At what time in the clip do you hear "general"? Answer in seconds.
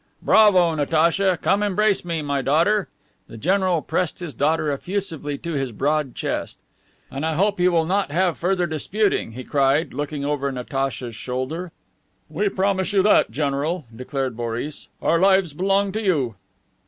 3.37-3.83, 13.29-13.85